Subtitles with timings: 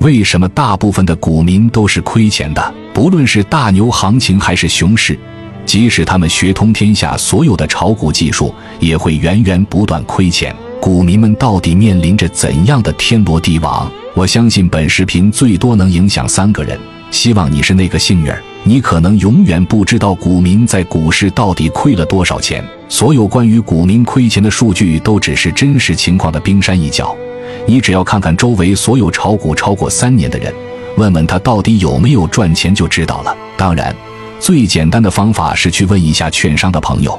[0.00, 2.74] 为什么大部分的股民都是亏钱的？
[2.94, 5.18] 不论是大牛行情还是熊市，
[5.66, 10.56] 即使他们学通天下所有的炒股技术，也会源源不断亏钱。
[10.80, 13.92] 股民们到底面临着怎样的天罗地网？
[14.14, 16.80] 我相信本视频最多能影响三个人，
[17.10, 18.42] 希望你是那个幸运儿。
[18.64, 22.64] 你可能永远不知道股民在股市到底亏了多少钱。
[22.88, 27.14] 所有关于股民亏钱的数据都只是真实情况的冰山一角。
[27.66, 30.52] 你只要看看周围所有炒股超过三年的人，
[30.96, 33.36] 问问他到底有没有赚钱就知道了。
[33.56, 33.94] 当然，
[34.38, 37.18] 最简单的方法是去问一下券商的朋友。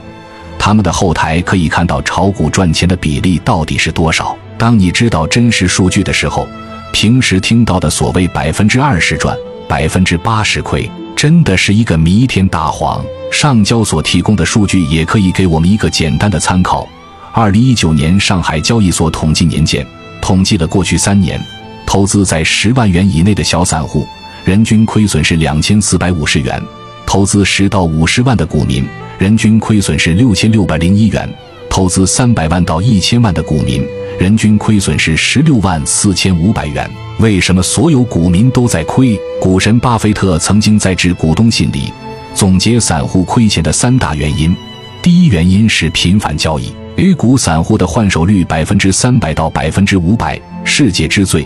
[0.60, 4.38] 他们的后台可以看到炒股赚钱的比例到底是多少。
[4.58, 6.48] 当你知道真实数据的时候，
[6.92, 9.36] 平时听到的所谓百分之二十赚、
[9.68, 13.04] 百分之八十亏，真的是一个弥天大谎。
[13.32, 16.88] 上交所提供的数据也可以给我们一个简单的参考。
[17.32, 19.88] 二零一九年上海交易所统计年鉴
[20.22, 21.44] 统计了过去三年
[21.86, 24.08] 投资在十万元以内的小散户，
[24.46, 26.62] 人均亏损是两千四百五十元；
[27.06, 28.86] 投资十到五十万的股民。
[29.18, 31.30] 人均亏损是六千六百零一元，
[31.70, 33.86] 投资三百万到一千万的股民，
[34.18, 36.90] 人均亏损是十六万四千五百元。
[37.20, 39.20] 为什么所有股民都在亏？
[39.40, 41.94] 股神巴菲特曾经在致股东信里
[42.34, 44.56] 总结散户亏钱的三大原因：
[45.04, 51.42] 第一原因是频繁交易，A 股散户的换手率百分之三百到百分之五百，世界之最；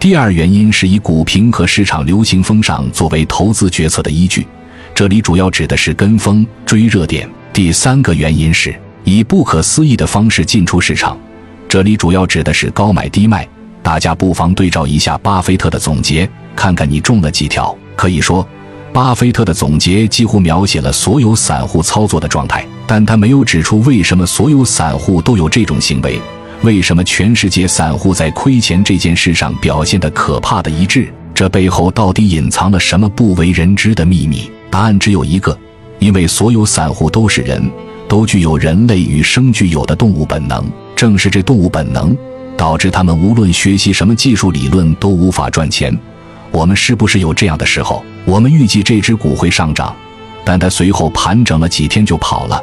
[0.00, 4.44] 第二原因是以股评和市场流行风尚作为投资决策的依据。
[4.96, 7.28] 这里主要指的是跟风追热点。
[7.52, 11.16] 第三个原因是以不可思议的方式进出市场，
[11.68, 13.46] 这里主要指的是高买低卖。
[13.84, 17.72] 大家不妨对照一下巴菲特的总结，看看你中了几条。
[17.94, 18.44] 可以说，
[18.92, 26.20] 巴菲特的总结几乎描写了所有散户操作的状态，但他没有指出为什么所有散户都有这种行为，
[26.62, 31.12] 为什么全世界散户在亏钱这件事上表现的可怕的一致。
[31.34, 34.50] 这背后到底隐藏了什么不为人知的秘密？
[34.70, 35.58] 答案只有一个，
[35.98, 37.70] 因为所有散户都是人，
[38.08, 40.64] 都具有人类与生俱有的动物本能。
[40.94, 42.16] 正是这动物本能，
[42.56, 45.94] 导致他们无论学习什么技术理论都无法赚钱。
[46.50, 48.02] 我们是不是有这样的时候？
[48.24, 49.94] 我们预计这只股会上涨，
[50.42, 52.58] 但它随后盘整了几天就跑了。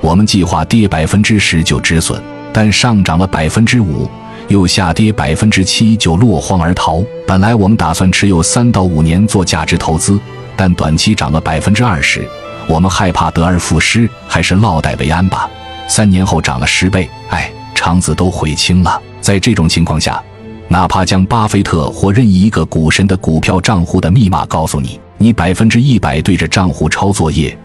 [0.00, 2.20] 我们计划跌百分之十就止损，
[2.52, 4.08] 但上涨了百分之五，
[4.48, 7.02] 又下跌百分之七就落荒而逃。
[7.26, 10.18] 本来我们打算持有三到五年做价值投资。
[10.60, 12.28] 但短期涨了百分之二十，
[12.66, 15.48] 我们害怕得而复失，还是落袋为安吧。
[15.86, 19.00] 三年后涨了十倍，哎，肠子都悔青了。
[19.20, 20.20] 在这种情况下，
[20.66, 27.56] 哪怕将巴菲特或任意一个股神的股票账户的密码告诉你，你百分之一百对着账户抄作业，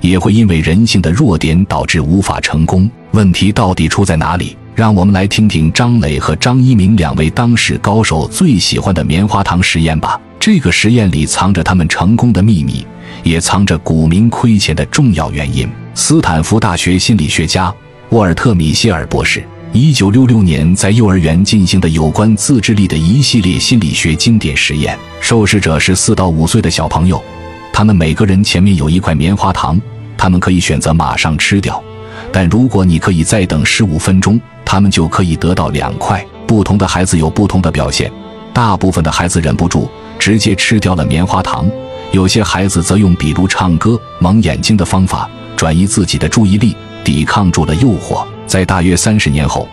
[0.00, 2.90] 也会因为人性的弱点导致无法成功。
[3.12, 4.56] 问题到底出在哪里？
[4.74, 10.18] 让我们来听听张磊和张一鸣两位当时高手最喜欢的棉花糖实验吧。
[10.38, 12.86] 这个实验里藏着他们成功的秘密，
[13.22, 15.68] 也藏着股民亏钱的重要原因。
[15.94, 17.74] 斯坦福大学心理学家
[18.08, 24.98] 沃尔特·米歇尔博士，一九六六年在幼儿园进行的有关自制力的一系列心理学经典实验。
[25.20, 27.22] 受试者是四到五岁的小朋友，
[27.72, 29.80] 他们每个人前面有一块棉花糖，
[30.16, 31.82] 他们可以选择马上吃掉，
[32.32, 36.24] 但如果你可以再等十五分钟，他们就可以得到两块。
[36.46, 38.10] 不同的孩子有不同的表现，
[38.52, 39.88] 大部分的孩子忍不住。
[40.18, 41.66] 直接吃掉了棉花糖，
[42.12, 45.26] 有些孩子则用比如唱歌、蒙眼睛的方法
[45.56, 48.22] 转移自己的注意力，抵抗住了诱惑。
[48.46, 49.66] 在大约三十年后，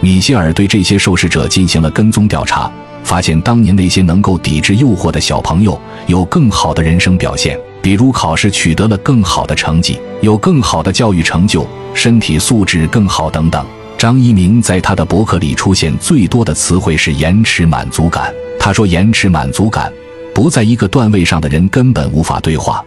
[0.00, 2.70] 米歇尔对这些受试者进行了跟踪调查，
[3.04, 13.64] 发现当年那些能够抵制诱惑的小朋友有更好的人生表现，比如考试取得了更好的成绩，有更好的教育成就，身体素质更好等等。
[13.96, 18.34] 张一鸣在他的博客里出现最多的词汇是延迟满足感。
[18.58, 19.92] 他说：“延迟满足感
[20.34, 22.82] 不在一个段位上的人根本无法对话，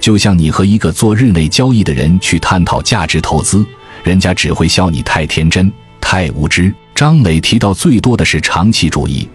[0.00, 3.64] 就像你和一个做日内交易的人去探讨价值投资，
[4.02, 9.26] 人家只会笑你太天真、太无知。”张磊提到最多的是长期主义，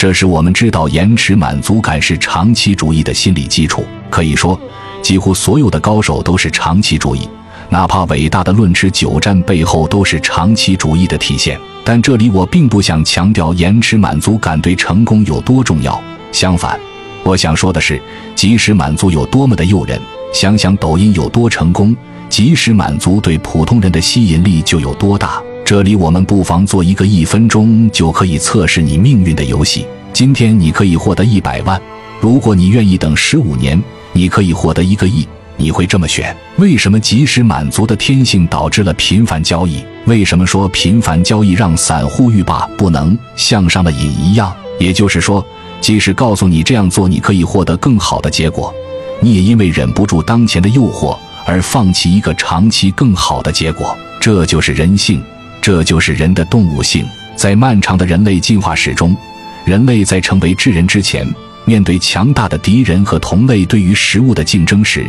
[0.00, 3.84] 这是我们知道延迟满足感是长期主义的心理基础。
[4.08, 4.58] 可以说，
[5.02, 7.28] 几乎所有的高手都是长期主义，
[7.68, 11.60] 哪怕伟大的论持久战背后都是长期主义的体现。
[11.84, 16.80] 但这里我并不想强调延迟满足感对成功有多重要，相反，
[17.22, 18.00] 我想说的是，
[18.34, 20.00] 即时满足有多么的诱人。
[20.32, 21.94] 想想抖音有多成功，
[22.30, 25.42] 即时满足对普通人的吸引力就有多大。
[25.70, 29.86] 这里我们不妨做一个一分钟就可以测试你命运的游戏。
[30.12, 31.80] 今天你可以获得一百万，
[32.18, 33.80] 如果你愿意等十五年，
[34.12, 35.24] 你可以获得一个亿。
[35.56, 36.36] 你会这么选？
[36.56, 39.80] 为什么及时满足的天性导致了频繁交易？
[40.06, 44.52] 为什么说频繁交易让散户欲罢不能，像上了瘾一样？
[44.80, 45.46] 也就是说，
[45.80, 48.74] 即使告诉你这样做你可以获得更好的结果，
[49.20, 53.96] 你也因为忍不住当前的诱惑而放弃一个长期更好的结果。
[54.20, 55.22] 这就是人性，
[55.60, 57.04] 这就是人的动物性。
[57.36, 59.16] 在漫长的人类进化史中，
[59.64, 61.26] 人类在成为智人之前，
[61.64, 65.06] 面对强大的敌人和同类对于食物的竞争时，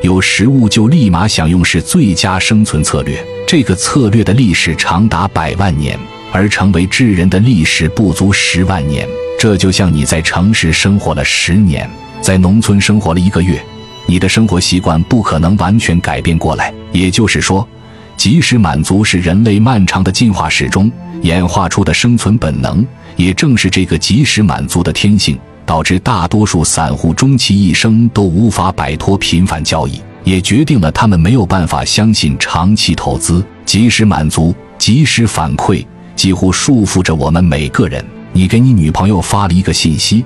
[0.00, 3.22] 有食物就立马享用是最佳生存策略。
[3.46, 5.98] 这个策略的历史长达百万年，
[6.32, 9.06] 而成为智人的历史不足十万年。
[9.38, 11.88] 这就像你在城市生活了十年，
[12.22, 13.62] 在农村生活了一个月，
[14.06, 16.72] 你的生活习惯不可能完全改变过来。
[16.92, 17.68] 也就是说。
[18.16, 20.90] 及时满足是人类漫长的进化史中
[21.22, 33.44] 演化出的生存本能，也正是这个及时满足的天性，导致大多数散户终其一生都无法摆脱频繁交易，也决定了他们没有办法相信长期投资。
[33.64, 35.84] 及时满足、及时反馈，
[36.14, 38.04] 几乎束缚着我们每个人。
[38.32, 40.22] 你给你女朋友发了一个信息，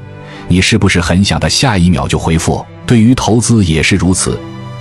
[0.49, 2.64] 你是不是很想她下一秒就回复？
[2.85, 4.38] 对于投资也是如此，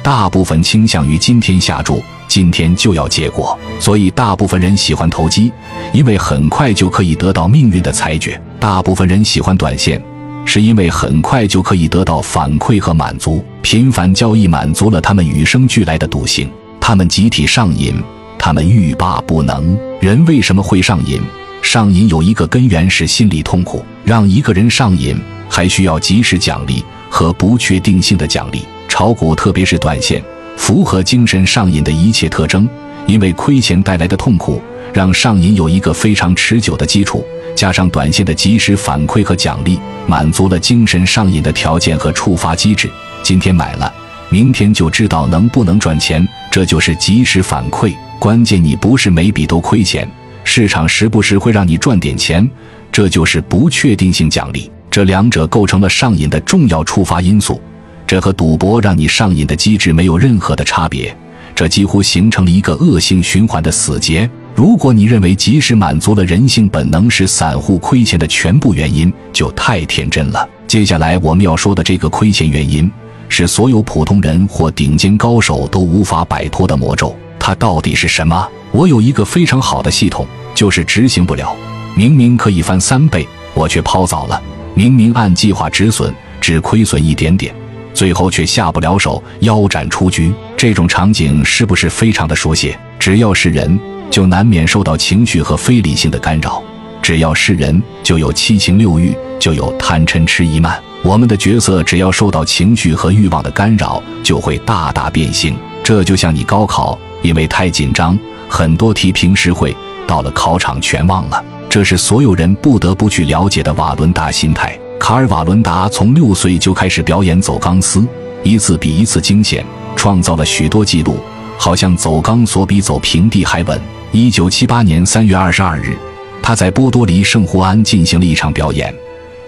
[0.08, 2.02] 大部分倾向于今天下注。
[2.30, 5.52] 今天就要结果，所以大部分人喜欢投机，
[5.92, 10.02] 因为很快就可以得到命运的裁决；大部分人喜欢短线，
[10.46, 13.44] 是因为很快就可以得到反馈和满足。
[13.62, 16.50] 频繁交易满足了他们与生俱来的赌性，
[16.80, 17.94] 他们集体上瘾，
[18.40, 19.78] 他们欲罢不能。
[20.00, 21.22] 人为什么会上瘾？
[21.62, 23.84] 上瘾有一个根源是心理痛苦。
[24.06, 25.20] 让一个人上瘾，
[25.50, 28.62] 还需要及时奖励和不确定性的奖励。
[28.88, 30.24] 炒股，特别是短线。
[30.56, 32.68] 符合精神上瘾的一切特征，
[33.06, 34.62] 因为亏钱带来的痛苦，
[34.92, 37.24] 让上瘾有一个非常持久的基础。
[37.56, 42.90] 加上短线的及时反馈和奖励，满足了精神上瘾的条件和触发机制。
[43.24, 43.92] 今天买了，
[44.30, 47.94] 明天就知道能不能赚钱，这就是及时反馈。
[48.20, 50.08] 关键你不是每笔都亏钱，
[50.44, 52.48] 市场时不时会让你赚点钱，
[52.92, 54.72] 这就是不确定性奖励。
[54.90, 57.62] 这两者构成了上瘾的重要触发因素。
[58.08, 61.16] 这和赌博让你上瘾的机制没有任何的差别，
[61.54, 64.28] 这几乎形成了一个恶性循环的死结。
[64.56, 70.48] 如果你认为及时满足了人性本能是散户亏钱的全部原因，就太天真了。
[70.66, 72.90] 接下来我们要说的这个亏钱原因，
[73.28, 77.14] 是所有普通人或顶尖高手都无法摆脱的魔咒。
[77.38, 78.48] 它到底是什么？
[78.72, 80.26] 我有一个非常好的系统，
[80.56, 81.54] 就是执行不了。
[81.94, 84.42] 明明可以翻三倍，我却抛早了；
[84.74, 87.54] 明明按计划止损，只亏损一点点。
[87.98, 90.32] 最后却下不了手，腰斩出局。
[90.56, 92.78] 这种场景是不是非常的熟悉？
[93.00, 93.80] 只要是人，
[94.12, 96.62] 就难免受到情绪和非理性的干扰；
[97.02, 100.80] 只要是人，就有七情六欲，就有贪嗔痴疑慢。
[101.02, 105.56] 我们的角色只要受到情绪和欲望的干扰，就会大大变形。
[105.84, 108.16] 这就像你高考，因为太紧张，
[108.48, 111.44] 很多题平时会，到了考场全忘了。
[111.68, 114.78] 这是所有人不得不去了解的瓦伦达心态。
[115.08, 118.06] 卡尔瓦伦达从六岁就开始表演走钢丝，
[118.44, 119.66] 一次比一次惊险，
[119.96, 121.18] 创造了许多纪录，
[121.58, 123.80] 好像走钢索比走平地还稳。
[124.12, 125.96] 一九七八年三月二十二日，
[126.44, 128.94] 他在波多黎圣胡安进行了一场表演，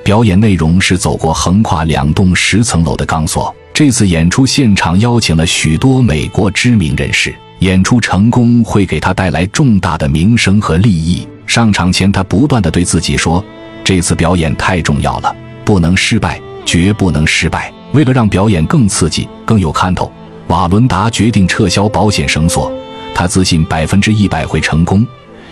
[0.02, 3.54] 表演内容是走过横跨两栋十层楼的钢索。
[3.74, 11.28] 这次演出现场邀请了许多美国知名人士，演出成功会给他带来重大的名声和利益。
[11.46, 13.44] 上场前，他不断的对自己说。
[13.84, 15.36] 这次表演太重要了，
[15.70, 17.72] 不能失败，绝不能失败。
[17.92, 20.12] 为了让表演更刺激、更有看头，
[20.48, 22.74] 瓦伦达决定撤销保险绳索。
[23.14, 25.06] 他自信百分之一百会成功，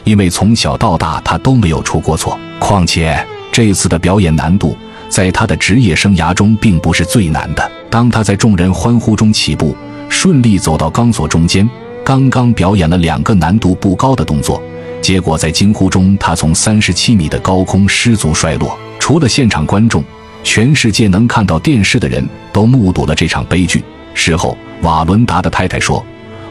[0.05, 2.35] 因为从小到大他都没有出过错。
[2.57, 4.75] 况且这次的表演难度
[5.07, 7.71] 在他的职业生涯中并不是最难的。
[7.87, 9.77] 当他在众人欢呼中起步，
[10.09, 11.69] 顺利走到钢索中间，
[12.03, 14.59] 刚刚表演了两个难度不高的动作。
[14.99, 18.75] 结果在惊呼中，他从三十七米的高空失足摔落。
[18.99, 20.03] 除了现场观众，
[20.43, 23.83] 全世界能看到电视的人都目睹了这场悲剧。
[24.13, 26.03] 事后，瓦伦达的太太说：“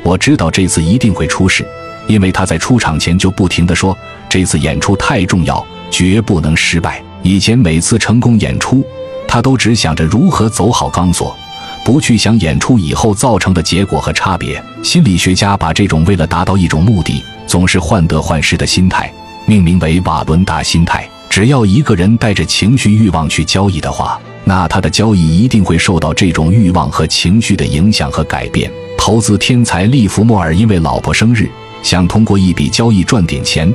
[0.02, 1.66] 我知道这次一定会出事，
[2.06, 3.96] 因为他在出场前就不停地说，
[4.28, 7.02] 这次演出太重要，绝不能失败。
[7.22, 8.84] 以前每次成功演出，
[9.26, 11.36] 他都只想着如何走好钢索，
[11.84, 14.62] 不去想演出以后造成的结果和差别。
[14.82, 19.08] 心理学家把这种为了达到一种目的。”总是患得患失的心态，
[19.46, 21.08] 命名为瓦伦达心态。
[21.36, 28.72] 只要一个人带着情绪欲望去交易的话，那他的交易一定会受到这种欲望和情绪的影响和改变。
[28.96, 31.46] 投资天才利弗莫尔因为老婆生日，
[31.82, 33.70] 想通过一笔交易赚点钱，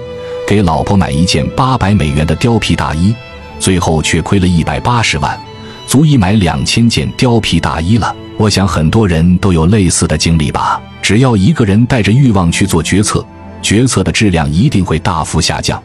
[0.48, 3.14] 给老婆买一件八百美元的貂皮大衣，
[3.60, 5.40] 最后却亏了一百八十万，
[5.86, 8.12] 足以买两千件貂皮大衣了。
[8.38, 10.82] 我想很多人都有类似的经历吧。
[11.00, 13.24] 只要一个人带着欲望去做决策。
[13.62, 15.80] 决策的质量一定会大幅下降。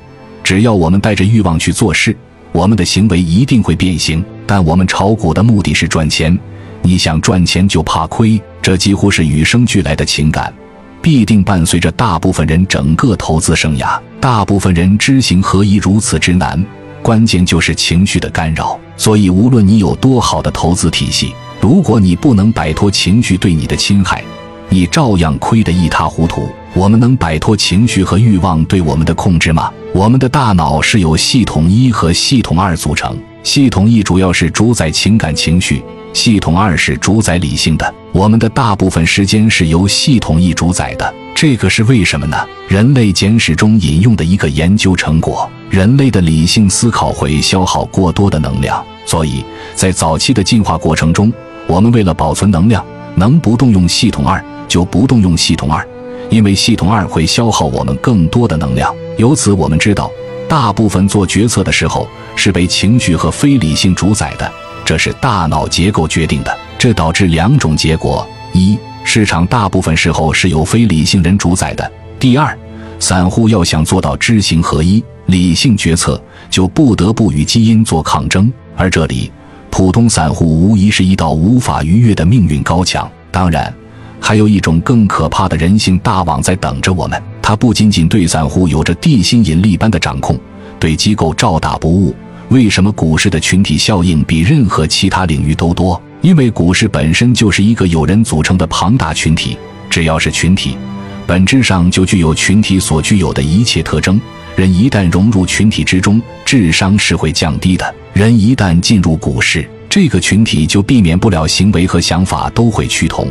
[0.46, 2.16] 只要我们带着欲望去做事，
[2.52, 4.24] 我们的行为一定会变形。
[4.46, 6.38] 但我们炒股的目的是赚钱，
[6.82, 10.54] 你想赚钱就怕亏，这几乎是与生俱来的情感，
[11.02, 13.98] 必定伴随着大部分人整个投资生涯。
[14.20, 16.64] 大部分人知行合一如此之难，
[17.02, 18.78] 关键就是情绪的干扰。
[18.96, 24.22] 所以，无论你有多好的投资体系，如果你不能摆脱情绪对你的侵害，
[24.68, 26.48] 你照样亏得一塌糊涂。
[26.72, 29.72] 我们能摆脱情绪和欲望对我们的控制吗？
[29.94, 37.94] 我们的大脑是由系统一和系统二组成，系统一主要是主宰情感情绪，系统二是主宰理性的。
[38.12, 42.36] 我们的大部分时间是由系统一主宰的，这个是为什么呢？
[42.68, 49.42] 人类简史中引用的一个研究成果：人类的理性思考会消耗过多的能量，所以
[49.74, 51.32] 在早期的进化过程中，
[51.66, 55.86] 我们为了保存能量，能不动用系统二就不动用系统二。
[56.28, 60.10] 因为系统二会消耗我们更多的能量，由此我们知道，
[60.46, 64.50] 大部分做决策的时候是被情绪和非理性主宰的，
[64.84, 66.56] 这是大脑结构决定的。
[66.78, 71.84] 这导致两种结果：一，市场大部分时候是由非理性人主宰的；
[72.20, 72.56] 第二，
[73.00, 78.52] 散户要想做到知行合一、理性决策，就不得不与基因做抗争。
[78.76, 79.32] 而这里，
[79.70, 83.10] 普通散户无疑是一道无法逾越的命运高墙。
[83.30, 83.72] 当然。
[84.18, 90.36] 还有一种更可怕的人性大网在等着我们，它不仅仅对散户有着地心引力般的掌控，
[90.80, 92.12] 对机构照打不误。
[92.48, 96.02] 为什么股市的群体效应比任何其他领域都多？
[96.22, 99.56] 因为股市本身就是一个有人组成的庞大群体，
[99.88, 100.76] 只要是群体，
[101.24, 104.20] 本质上就具有群体所具有的一切特征。
[104.56, 107.94] 人一旦融入群体之中，智商是会降低的。
[108.12, 113.28] 人一旦进入股市，这个群体就避免不了行为和想法都会趋同。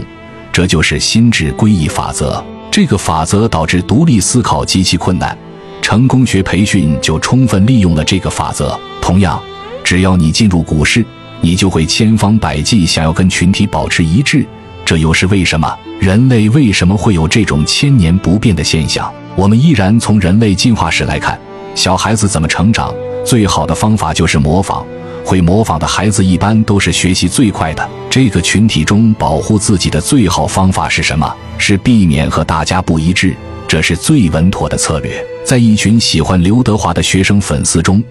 [0.53, 2.41] 这就是心智归一法则。
[2.75, 5.37] 这个法则导致独立思考极其困难。
[5.81, 8.77] 成功学培训就充分利用了这个法则。
[9.01, 9.41] 同样，
[9.81, 11.05] 只要你进入股市，
[11.39, 14.45] 你就会千方百计想要跟群体保持一致。
[14.83, 15.73] 这又是为什么？
[16.01, 19.09] 人类为什么会有这种千年不变的现象？
[19.37, 21.39] 我们依然从人类进化史来看，
[21.75, 22.93] 小孩子怎么成长？
[23.25, 24.85] 最好的方法就是模仿。
[25.25, 27.89] 会模仿的孩子一般都是学习最快的。
[28.09, 31.35] 这个群体中保护自己的最好方法是什么？
[31.57, 33.35] 是避免和大家不一致，
[33.67, 35.25] 这是最稳妥的策略。
[35.43, 38.01] 在一群喜欢刘德华的学生粉丝中，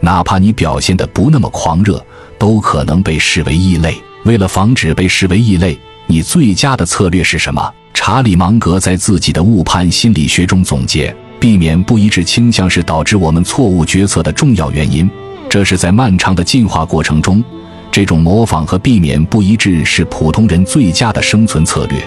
[0.00, 2.04] 哪怕你表现的不那么狂热，
[2.38, 3.96] 都可能被视为异类。
[4.24, 7.72] 为了防止被视为异类，你最佳的策略是什么？
[7.92, 15.08] 查理芒格在自己的误判心理学中总结：避免不一致倾向是导致我们错误决策的重要原因。
[15.48, 17.42] 这是在漫长的进化过程中，
[17.90, 22.02] 这种模仿和避免不一致是普通人最佳的生存策略。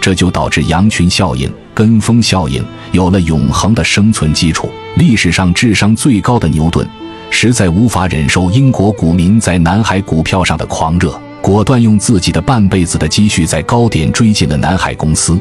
[0.00, 4.68] 这就导致羊群效应、跟风效应有了永恒的生存基础。
[4.96, 6.84] 历史上智商最高的牛顿，
[7.30, 15.38] 实在无法忍受英国股民在南海股票上的狂热，果断用自己的半辈子的积蓄在高点追进了南海公司。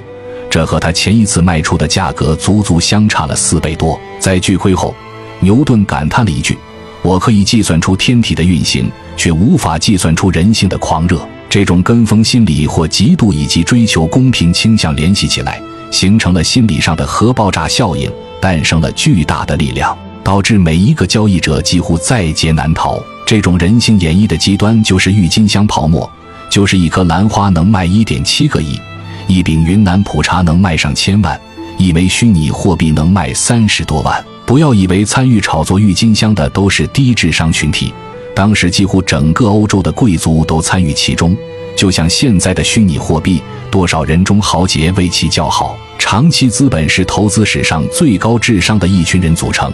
[0.48, 4.00] 这和他前一次卖出的价格足足相差了四倍多。
[4.20, 4.94] 在巨亏后，
[5.40, 6.56] 牛顿感叹了一句。
[7.04, 11.20] 我可以计算出天体的运行，却无法计算出人性的狂热。
[11.50, 23.02] 这种跟风心理或嫉妒以及追求公平倾向联系起来，形成了心理上的核爆炸效应，诞生了巨大的力量，导致每一个交易者几乎在劫难逃。
[23.26, 26.10] 这种人性演绎的极端就是郁金香泡沫，
[26.50, 28.80] 就是一颗兰花能卖一点七个亿，
[29.28, 31.40] 一饼云南普茶能卖上千万，
[31.78, 34.24] 一枚虚拟货币能卖三十多万。
[34.46, 37.94] 不要以为参与炒作郁金香的都是低智商群体，
[38.36, 41.36] 当时几乎整个欧洲的贵族都参与其中。
[41.76, 45.78] 就像现在的虚拟货币，多少人中豪杰为其叫好。
[45.98, 49.72] 长期资本是投资史上最高智商的一群人组成，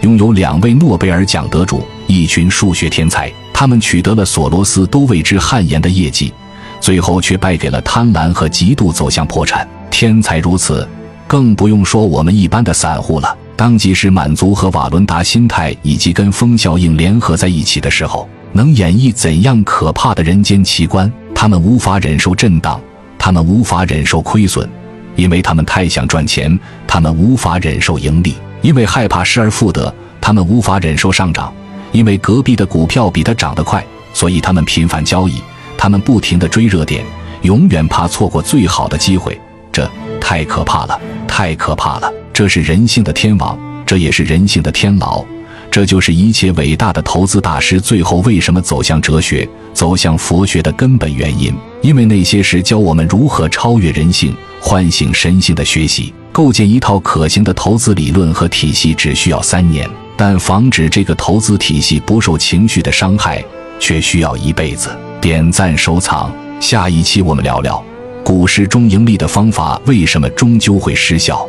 [0.00, 3.32] 拥有两位诺贝尔奖得主，一群数学天才。
[3.52, 6.32] 他们取得了索罗斯都为之汗颜的业绩，
[6.80, 9.66] 最后却败给了贪婪和极度，走向破产。
[9.90, 10.86] 天才如此，
[11.26, 13.34] 更不用说我们一般的散户了。
[13.56, 21.10] 当即时满足和瓦伦达心态以及跟风效应联合在一起的时候，能演绎怎样可怕的人间奇观？
[21.34, 22.78] 他们无法忍受震荡，
[23.18, 24.68] 他们无法忍受亏损，
[25.14, 26.54] 因为他们太想赚钱；
[26.86, 31.52] 他们无法忍受盈利，因为害怕失而复得；他们无法忍受上涨，
[31.92, 33.82] 因为隔壁的股票比它涨得快，
[34.12, 35.40] 所以他们频繁交易，
[35.78, 37.02] 他们不停地追热点，
[37.42, 39.38] 永远怕错过最好的机会。
[39.72, 45.24] 这太可怕了太可怕了这是人性的天网这也是人性的天牢
[45.70, 51.54] 这就是一切伟大的投资大师最后为什么走向哲学走向佛学的根本原因。
[51.82, 59.88] 因为那些是教我们如何超越人性唤醒神性的学习构建一套可行的投资理论和体系只需要三年。
[60.16, 63.44] 但防止这个投资体系不受情绪的伤害
[63.78, 64.88] 却需要一辈子。
[65.20, 67.84] 点赞收藏下一期我们聊聊。
[68.26, 71.48] 股市中盈利的方法为什么终究会失效？